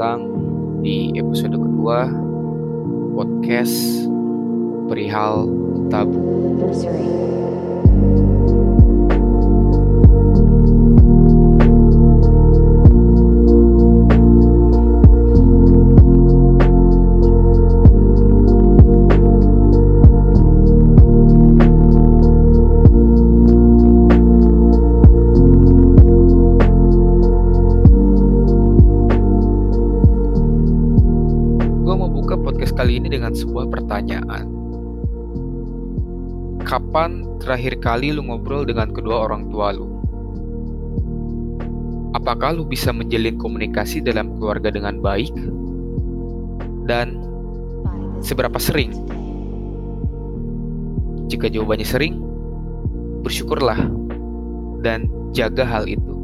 [0.00, 0.32] datang
[0.80, 2.08] di episode kedua
[3.12, 4.08] podcast
[4.88, 5.44] perihal
[5.92, 6.16] tabu.
[37.50, 39.90] Terakhir kali lu ngobrol dengan kedua orang tua lu?
[42.14, 45.34] Apakah lu bisa menjalin komunikasi dalam keluarga dengan baik?
[46.86, 47.18] Dan
[48.22, 48.94] seberapa sering?
[51.26, 52.22] Jika jawabannya sering,
[53.26, 53.82] bersyukurlah
[54.86, 56.14] dan jaga hal itu.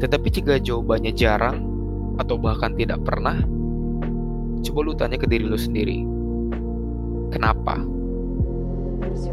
[0.00, 1.68] Tetapi jika jawabannya jarang
[2.16, 3.44] atau bahkan tidak pernah,
[4.64, 6.00] coba lu tanya ke diri lu sendiri.
[7.28, 7.76] Kenapa?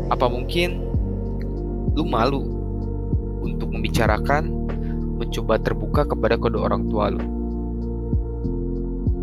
[0.10, 0.84] Apa mungkin
[1.94, 2.42] lu malu
[3.44, 4.50] untuk membicarakan,
[5.20, 7.22] mencoba terbuka kepada kedua orang tua lu?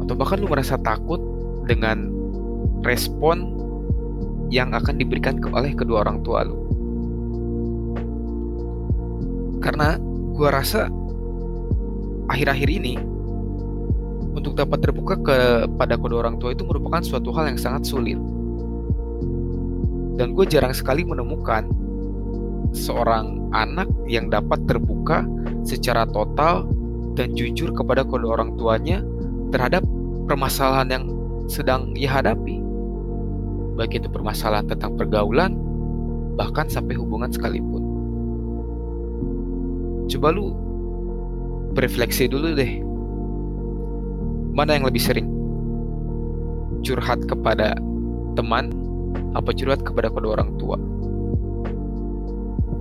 [0.06, 1.18] Atau bahkan lu merasa takut
[1.66, 2.10] dengan
[2.86, 3.54] respon
[4.52, 6.56] yang akan diberikan oleh kedua orang tua lu?
[9.58, 9.98] Karena
[10.36, 10.86] gua rasa
[12.30, 12.94] akhir-akhir ini
[14.36, 18.20] untuk dapat terbuka kepada kedua orang tua itu merupakan suatu hal yang sangat sulit.
[20.16, 21.68] Dan gue jarang sekali menemukan
[22.72, 25.24] seorang anak yang dapat terbuka
[25.64, 26.68] secara total
[27.16, 29.00] dan jujur kepada kedua orang tuanya
[29.52, 29.84] terhadap
[30.28, 31.04] permasalahan yang
[31.48, 32.60] sedang ia hadapi.
[33.76, 35.56] Baik itu permasalahan tentang pergaulan,
[36.36, 37.84] bahkan sampai hubungan sekalipun.
[40.06, 40.54] Coba lu
[41.76, 42.80] berefleksi dulu deh
[44.56, 45.28] mana yang lebih sering?
[46.80, 47.76] Curhat kepada
[48.32, 48.72] teman
[49.36, 50.80] apa curhat kepada kedua orang tua?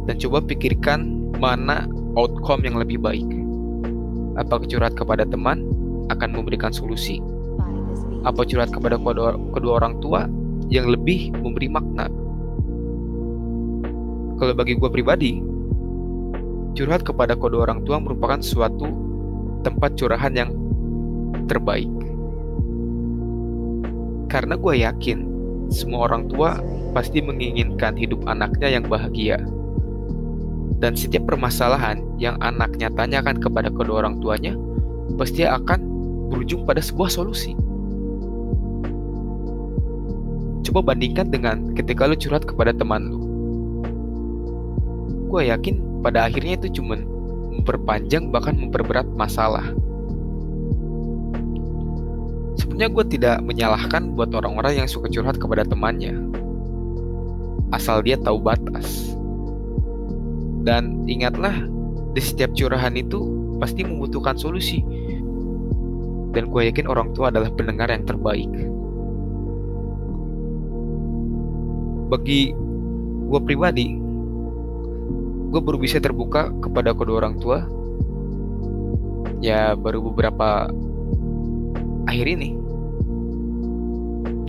[0.06, 3.28] Dan coba pikirkan mana outcome yang lebih baik.
[4.40, 5.68] Apa curhat kepada teman
[6.12, 7.19] akan memberikan solusi?
[8.24, 10.29] Apa curhat kepada kedua, kedua orang tua
[10.72, 12.07] yang lebih memberi makna?
[14.35, 15.40] Kalau bagi gue pribadi,
[16.75, 18.88] curhat kepada kedua orang tua merupakan suatu
[19.63, 20.51] tempat curahan yang
[21.47, 21.90] terbaik.
[24.28, 25.34] Karena gue yakin
[25.70, 26.62] semua orang tua
[26.96, 29.42] pasti menginginkan hidup anaknya yang bahagia.
[30.76, 34.54] Dan setiap permasalahan yang anaknya tanyakan kepada kedua orang tuanya
[35.16, 35.80] pasti akan
[36.30, 37.56] berujung pada sebuah solusi.
[40.66, 43.20] Coba bandingkan dengan ketika lu curhat kepada teman lu.
[45.31, 47.00] Gue yakin pada akhirnya itu cuma
[47.56, 49.64] memperpanjang bahkan memperberat masalah.
[52.56, 56.16] Sebenarnya gue tidak menyalahkan buat orang-orang yang suka curhat kepada temannya.
[57.76, 59.16] Asal dia tahu batas.
[60.64, 61.54] Dan ingatlah,
[62.16, 63.22] di setiap curahan itu
[63.60, 64.82] pasti membutuhkan solusi.
[66.32, 68.50] Dan gue yakin orang tua adalah pendengar yang terbaik.
[72.12, 72.56] Bagi
[73.26, 74.00] gue pribadi,
[75.52, 77.68] gue baru bisa terbuka kepada kedua orang tua.
[79.44, 80.72] Ya baru beberapa
[82.10, 82.58] akhir ini.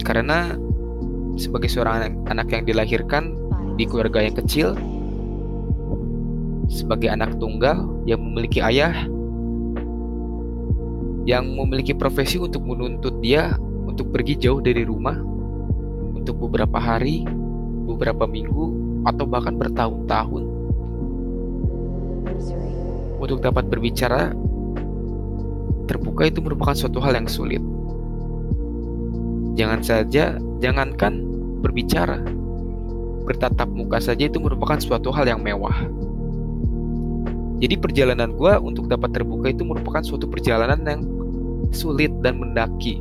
[0.06, 0.54] Karena
[1.36, 3.36] sebagai seorang anak, yang dilahirkan
[3.76, 4.72] di keluarga yang kecil
[6.66, 9.06] sebagai anak tunggal yang memiliki ayah
[11.26, 15.18] yang memiliki profesi untuk menuntut dia untuk pergi jauh dari rumah
[16.14, 17.26] untuk beberapa hari,
[17.86, 18.64] beberapa minggu
[19.06, 20.42] atau bahkan bertahun-tahun.
[23.22, 24.34] Untuk dapat berbicara
[25.86, 27.62] terbuka itu merupakan suatu hal yang sulit.
[29.56, 31.24] Jangan saja, jangankan
[31.64, 32.20] berbicara,
[33.24, 35.74] bertatap muka saja itu merupakan suatu hal yang mewah.
[37.56, 41.02] Jadi perjalanan gue untuk dapat terbuka itu merupakan suatu perjalanan yang
[41.72, 43.00] sulit dan mendaki.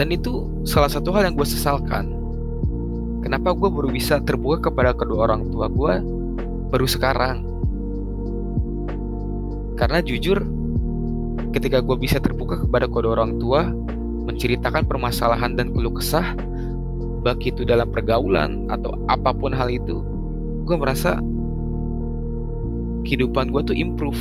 [0.00, 2.14] Dan itu salah satu hal yang gue sesalkan.
[3.20, 5.94] Kenapa gue baru bisa terbuka kepada kedua orang tua gue
[6.72, 7.47] baru sekarang?
[9.78, 10.42] Karena jujur,
[11.54, 13.70] ketika gue bisa terbuka kepada kedua orang tua,
[14.26, 16.34] menceritakan permasalahan dan keluh kesah,
[17.22, 20.02] baik itu dalam pergaulan atau apa pun hal itu,
[20.66, 21.22] gue merasa
[23.06, 24.18] kehidupan gue tuh improve,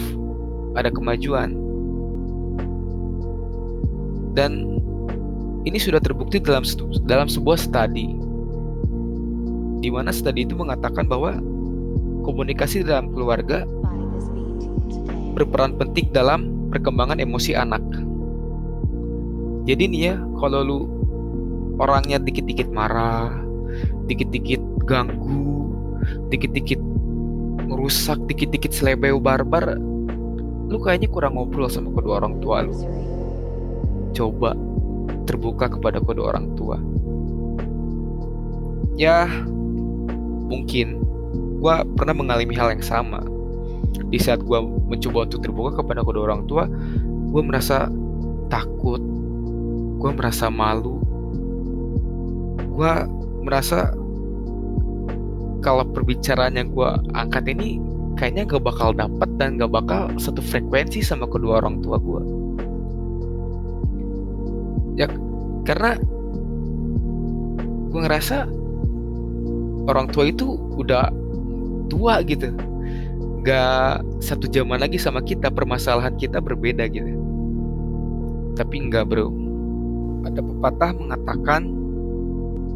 [0.77, 1.57] ada kemajuan.
[4.37, 4.77] Dan
[5.65, 6.61] ini sudah terbukti dalam
[7.09, 8.13] dalam sebuah studi,
[9.81, 11.41] di mana studi itu mengatakan bahwa
[12.21, 13.65] komunikasi dalam keluarga
[15.37, 17.85] berperan penting dalam perkembangan emosi anak.
[19.69, 20.79] Jadi nih ya, kalau lu
[21.77, 23.29] orangnya dikit-dikit marah,
[24.09, 25.69] dikit-dikit ganggu,
[26.33, 26.81] dikit-dikit
[27.69, 29.77] merusak, dikit-dikit selebeu barbar,
[30.71, 32.73] lu kayaknya kurang ngobrol sama kedua orang tua lu.
[34.17, 34.57] Coba
[35.29, 36.81] terbuka kepada kedua orang tua.
[38.97, 39.29] Ya,
[40.49, 41.05] mungkin
[41.61, 43.21] gue pernah mengalami hal yang sama.
[44.07, 46.65] Di saat gue mencoba untuk terbuka kepada kedua orang tua,
[47.31, 47.91] gue merasa
[48.47, 49.01] takut,
[49.99, 51.03] gue merasa malu,
[52.77, 52.91] gue
[53.43, 53.91] merasa
[55.65, 57.81] kalau perbicaraan yang gue angkat ini
[58.17, 62.21] kayaknya gak bakal dapat dan gak bakal satu frekuensi sama kedua orang tua gue
[64.97, 65.05] ya
[65.65, 65.97] karena
[67.93, 68.49] gue ngerasa
[69.87, 71.13] orang tua itu udah
[71.87, 72.53] tua gitu
[73.41, 77.13] gak satu zaman lagi sama kita permasalahan kita berbeda gitu
[78.57, 79.29] tapi enggak bro
[80.25, 81.61] ada pepatah mengatakan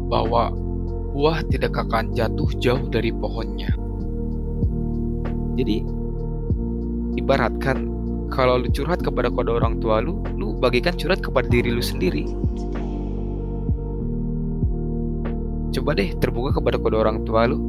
[0.08, 0.52] bahwa
[1.12, 3.68] buah tidak akan jatuh jauh dari pohonnya.
[5.60, 5.84] Jadi,
[7.20, 7.92] ibaratkan
[8.32, 12.24] kalau lu curhat kepada kode orang tua lu, lu bagikan curhat kepada diri lu sendiri.
[15.72, 17.60] Coba deh terbuka kepada kode orang tua lu.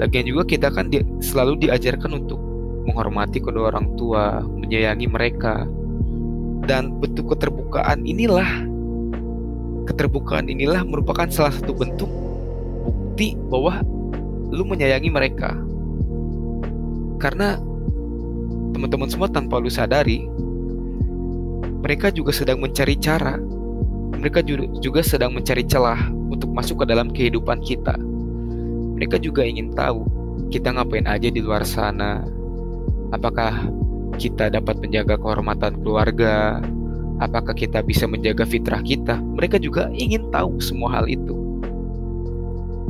[0.00, 2.40] Lagian juga kita kan di, selalu diajarkan untuk
[2.88, 5.68] menghormati kedua orang tua, menyayangi mereka.
[6.64, 8.48] Dan bentuk keterbukaan inilah
[9.84, 12.06] keterbukaan inilah merupakan salah satu bentuk
[12.86, 13.84] bukti bahwa
[14.48, 15.52] lu menyayangi mereka.
[17.20, 17.60] Karena
[18.72, 20.24] teman-teman semua tanpa lu sadari,
[21.84, 23.36] mereka juga sedang mencari cara.
[24.16, 24.44] Mereka
[24.80, 27.96] juga sedang mencari celah untuk masuk ke dalam kehidupan kita.
[29.00, 30.04] Mereka juga ingin tahu
[30.52, 32.20] kita ngapain aja di luar sana.
[33.16, 33.72] Apakah
[34.20, 36.60] kita dapat menjaga kehormatan keluarga,
[37.16, 39.16] apakah kita bisa menjaga fitrah kita?
[39.16, 41.32] Mereka juga ingin tahu semua hal itu.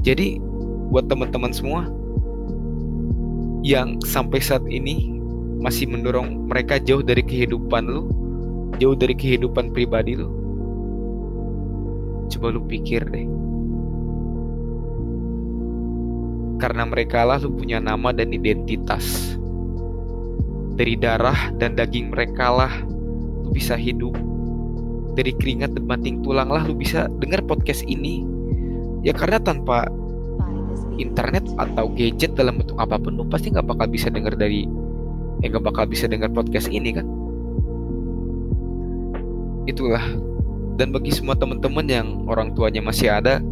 [0.02, 0.42] Jadi,
[0.90, 1.86] buat teman-teman semua
[3.62, 5.14] yang sampai saat ini
[5.62, 8.10] masih mendorong mereka jauh dari kehidupan lu,
[8.82, 10.26] jauh dari kehidupan pribadi lu,
[12.34, 13.28] coba lu pikir deh.
[16.60, 19.34] Karena mereka lah lu punya nama dan identitas.
[20.76, 22.72] Dari darah dan daging mereka lah
[23.56, 24.12] bisa hidup.
[25.16, 28.22] Dari keringat dan banting tulang lah lu bisa dengar podcast ini.
[29.00, 29.88] Ya karena tanpa
[31.00, 34.68] internet atau gadget dalam bentuk apa pun lu pasti nggak bakal bisa dengar dari
[35.40, 37.08] ya nggak bakal bisa dengar podcast ini kan?
[39.64, 40.04] Itulah.
[40.76, 43.44] Dan bagi semua teman-teman yang orang tuanya masih ada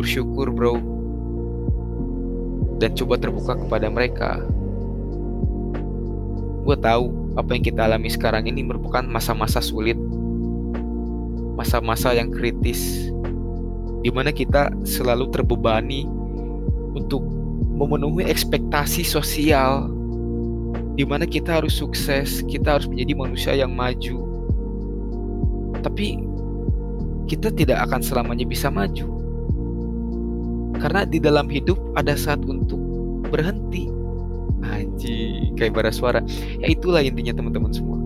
[0.00, 0.80] bersyukur bro.
[2.80, 4.40] Dan coba terbuka kepada mereka.
[6.64, 10.00] Gue tahu apa yang kita alami sekarang ini merupakan masa-masa sulit,
[11.60, 13.12] masa-masa yang kritis,
[14.00, 16.08] di mana kita selalu terbebani
[16.96, 17.20] untuk
[17.76, 19.92] memenuhi ekspektasi sosial,
[20.96, 24.24] di mana kita harus sukses, kita harus menjadi manusia yang maju.
[25.80, 26.20] Tapi
[27.28, 29.19] kita tidak akan selamanya bisa maju.
[30.80, 32.80] Karena di dalam hidup ada saat untuk
[33.28, 34.00] berhenti
[34.60, 36.20] Haji kayak bara suara.
[36.60, 37.98] Ya itulah intinya teman-teman semua.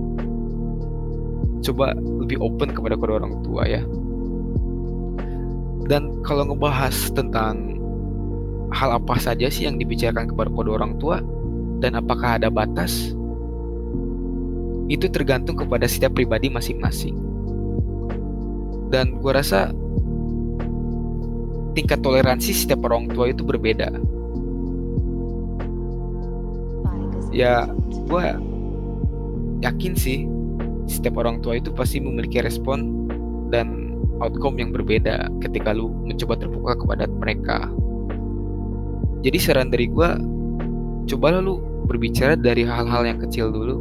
[1.64, 3.82] Coba lebih open kepada kedua orang tua ya.
[5.84, 7.76] Dan kalau ngebahas tentang
[8.72, 11.20] hal apa saja sih yang dibicarakan kepada kedua orang tua
[11.82, 13.12] dan apakah ada batas?
[14.86, 17.16] Itu tergantung kepada setiap pribadi masing-masing.
[18.92, 19.72] Dan gue rasa
[21.74, 23.90] tingkat toleransi setiap orang tua itu berbeda.
[27.34, 27.66] Ya
[28.06, 28.24] gue
[29.60, 30.30] yakin sih
[30.86, 33.10] setiap orang tua itu pasti memiliki respon
[33.50, 37.66] dan outcome yang berbeda ketika lu mencoba terbuka kepada mereka.
[39.26, 40.10] Jadi saran dari gue
[41.10, 41.58] coba lu
[41.90, 43.76] berbicara dari hal-hal yang kecil dulu.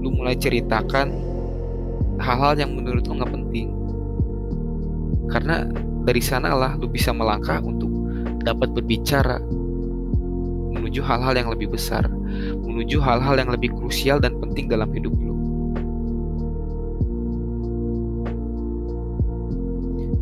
[0.00, 1.12] Lu mulai ceritakan
[2.18, 3.68] hal-hal yang menurut lu nggak penting.
[5.30, 5.68] Karena
[6.04, 7.90] dari sanalah lu bisa melangkah untuk
[8.40, 9.40] dapat berbicara
[10.70, 12.08] menuju hal-hal yang lebih besar,
[12.66, 15.34] menuju hal-hal yang lebih krusial dan penting dalam hidup lu.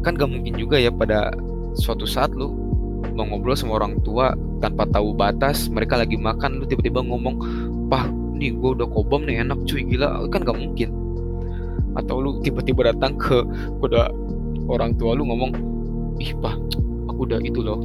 [0.02, 1.32] Kan gak mungkin juga ya pada
[1.72, 2.52] suatu saat lu
[3.14, 7.38] mau ngobrol sama orang tua tanpa tahu batas, mereka lagi makan, lu tiba-tiba ngomong,
[7.88, 8.06] Pah,
[8.36, 10.90] nih gue udah kobam nih enak cuy, gila, kan gak mungkin.
[11.98, 13.42] Atau lu tiba-tiba datang ke
[13.82, 14.10] udah
[14.70, 15.50] orang tua lu ngomong,
[16.18, 16.54] ih pah,
[17.10, 17.82] aku udah itu loh,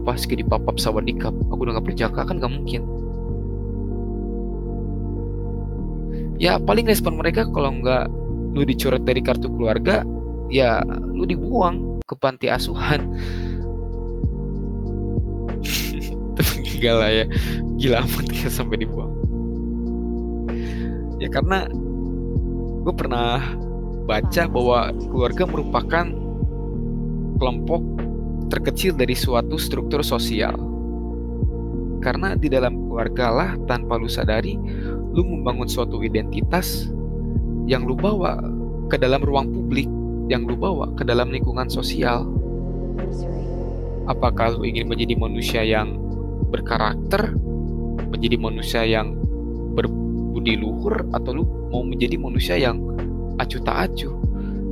[0.00, 2.82] apa di papap sawadikap aku udah gak berjaka kan gak mungkin.
[6.38, 8.06] Ya paling respon mereka kalau nggak
[8.54, 10.06] lu dicoret dari kartu keluarga
[10.48, 13.10] ya lu dibuang ke panti asuhan.
[16.78, 17.24] Enggak lah ya.
[17.76, 19.10] Gila amat ya sampai dibuang.
[21.18, 21.66] Ya karena
[22.86, 23.42] gue pernah
[24.06, 26.06] baca bahwa keluarga merupakan
[27.38, 27.80] kelompok
[28.50, 30.58] terkecil dari suatu struktur sosial.
[32.02, 34.58] Karena di dalam keluarga lah tanpa lu sadari
[35.14, 36.90] lu membangun suatu identitas
[37.66, 38.38] yang lu bawa
[38.88, 39.86] ke dalam ruang publik
[40.28, 42.26] yang lu bawa ke dalam lingkungan sosial.
[44.08, 46.00] Apakah lu ingin menjadi manusia yang
[46.48, 47.36] berkarakter
[48.08, 49.12] menjadi manusia yang
[49.76, 52.80] berbudi luhur atau lu mau menjadi manusia yang
[53.36, 54.16] acuh tak acuh?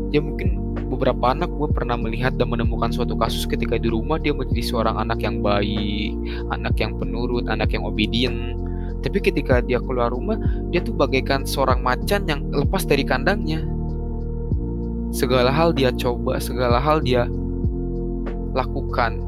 [0.08, 4.36] Ya mungkin beberapa anak gue pernah melihat dan menemukan suatu kasus ketika di rumah dia
[4.36, 6.12] menjadi seorang anak yang baik,
[6.52, 8.60] anak yang penurut, anak yang obedient.
[9.00, 10.36] Tapi ketika dia keluar rumah,
[10.74, 13.62] dia tuh bagaikan seorang macan yang lepas dari kandangnya.
[15.14, 17.24] Segala hal dia coba, segala hal dia
[18.56, 19.20] lakukan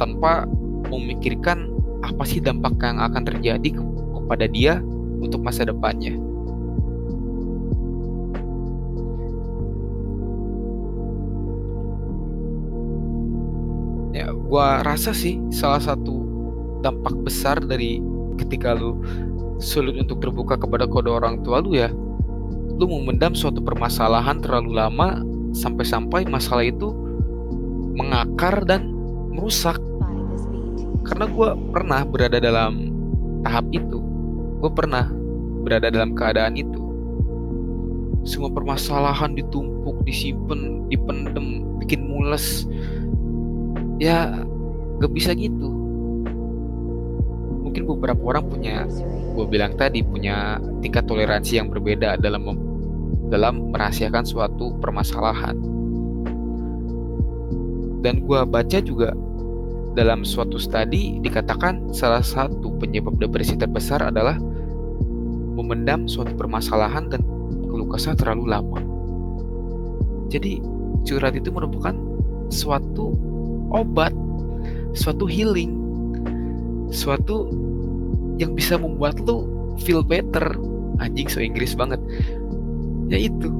[0.00, 0.48] tanpa
[0.90, 1.70] memikirkan
[2.04, 3.68] apa sih dampak yang akan terjadi
[4.12, 4.80] kepada dia
[5.20, 6.33] untuk masa depannya.
[14.54, 16.22] Gua rasa sih salah satu
[16.86, 17.98] dampak besar dari
[18.38, 19.02] ketika lu
[19.58, 21.90] sulit untuk terbuka kepada kode orang tua lu ya
[22.78, 26.94] lu memendam suatu permasalahan terlalu lama sampai-sampai masalah itu
[27.98, 28.94] mengakar dan
[29.34, 29.78] merusak.
[31.06, 32.90] Karena gue pernah berada dalam
[33.46, 34.02] tahap itu.
[34.58, 35.10] Gue pernah
[35.62, 36.80] berada dalam keadaan itu.
[38.24, 42.64] Semua permasalahan ditumpuk disimpan dipendem bikin mules
[43.98, 44.42] ya
[44.98, 45.70] gak bisa gitu
[47.62, 48.86] mungkin beberapa orang punya
[49.34, 52.46] gue bilang tadi punya tingkat toleransi yang berbeda dalam
[53.28, 55.58] dalam merahasiakan suatu permasalahan
[58.04, 59.16] dan gue baca juga
[59.94, 64.36] dalam suatu studi dikatakan salah satu penyebab depresi terbesar adalah
[65.54, 67.22] memendam suatu permasalahan dan
[67.70, 68.80] keluh kesah terlalu lama.
[70.28, 70.58] Jadi
[71.06, 71.94] curhat itu merupakan
[72.50, 73.14] suatu
[73.74, 74.14] obat,
[74.94, 75.74] suatu healing,
[76.94, 77.50] suatu
[78.38, 79.50] yang bisa membuat lu
[79.82, 80.54] feel better.
[81.02, 81.98] Anjing so Inggris banget.
[83.10, 83.50] Ya itu.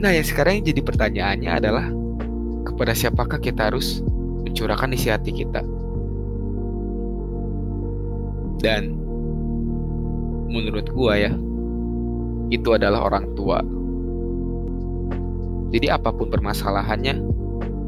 [0.00, 1.86] Nah, yang sekarang yang jadi pertanyaannya adalah
[2.64, 4.00] kepada siapakah kita harus
[4.48, 5.60] mencurahkan isi hati kita?
[8.58, 8.96] Dan
[10.48, 11.32] menurut gua ya,
[12.48, 13.60] itu adalah orang tua.
[15.68, 17.20] Jadi apa pun permasalahannya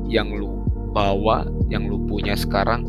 [0.05, 0.61] yang lu
[0.91, 2.87] bawa yang lu punya sekarang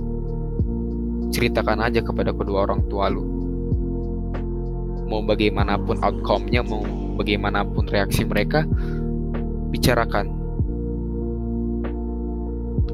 [1.32, 3.24] ceritakan aja kepada kedua orang tua lu.
[5.08, 6.84] Mau bagaimanapun outcome-nya mau
[7.20, 8.68] bagaimanapun reaksi mereka
[9.72, 10.34] bicarakan.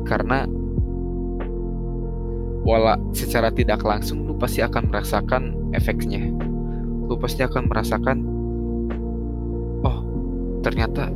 [0.06, 0.48] Karena
[2.68, 6.28] wala secara tidak langsung lu pasti akan merasakan efeknya.
[7.08, 8.18] Lu pasti akan merasakan
[9.86, 9.98] oh
[10.66, 11.08] ternyata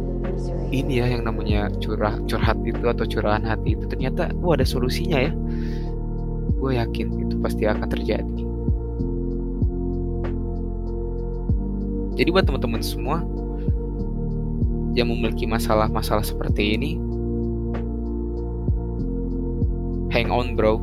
[0.71, 3.85] ini ya yang namanya curah curhat itu atau curahan hati itu.
[3.87, 5.31] Ternyata wah ada solusinya ya.
[6.57, 8.41] Gue yakin itu pasti akan terjadi.
[12.15, 13.25] Jadi buat teman-teman semua
[14.93, 16.91] yang memiliki masalah-masalah seperti ini
[20.11, 20.77] hang on bro.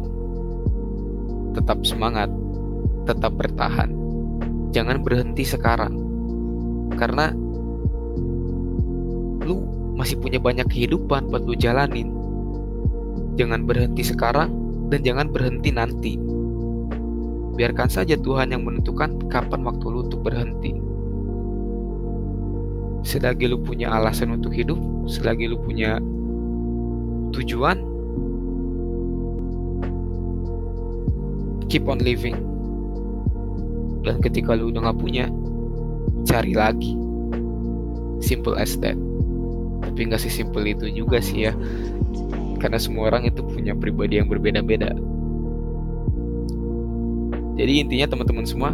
[1.52, 2.32] Tetap semangat.
[3.04, 3.92] Tetap bertahan.
[4.72, 6.00] Jangan berhenti sekarang.
[6.96, 7.32] Karena
[9.48, 9.64] lu
[9.96, 12.12] masih punya banyak kehidupan buat lu jalanin.
[13.40, 14.52] Jangan berhenti sekarang
[14.92, 16.20] dan jangan berhenti nanti.
[17.56, 20.76] Biarkan saja Tuhan yang menentukan kapan waktu lu untuk berhenti.
[23.02, 24.78] Selagi lu punya alasan untuk hidup,
[25.08, 25.96] selagi lu punya
[27.32, 27.82] tujuan,
[31.66, 32.36] keep on living.
[34.06, 35.26] Dan ketika lu udah gak punya,
[36.22, 36.94] cari lagi.
[38.22, 39.07] Simple as that
[39.82, 41.52] tapi nggak sesimpel itu juga sih ya.
[42.58, 44.90] Karena semua orang itu punya pribadi yang berbeda-beda.
[47.58, 48.70] Jadi intinya teman-teman semua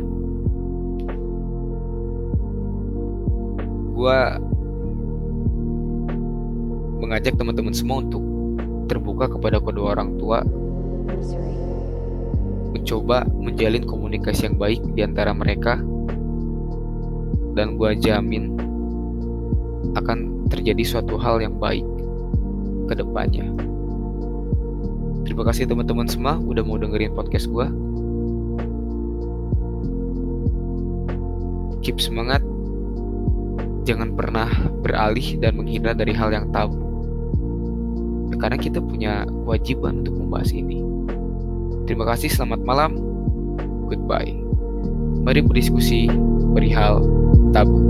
[3.94, 4.18] gue
[7.00, 8.20] mengajak teman-teman semua untuk
[8.90, 10.44] terbuka kepada kedua orang tua
[12.74, 15.78] mencoba menjalin komunikasi yang baik di antara mereka
[17.54, 18.58] dan gue jamin
[19.94, 21.84] akan terjadi suatu hal yang baik
[22.88, 23.48] ke depannya.
[25.24, 27.66] Terima kasih teman-teman semua udah mau dengerin podcast gue.
[31.84, 32.44] Keep semangat
[33.84, 34.48] jangan pernah
[34.80, 36.80] beralih dan menghindar dari hal yang tabu.
[38.40, 40.80] Karena kita punya kewajiban untuk membahas ini.
[41.84, 42.96] Terima kasih, selamat malam.
[43.88, 44.32] Goodbye.
[45.24, 46.08] Mari berdiskusi
[46.52, 47.04] perihal
[47.52, 47.80] tabu.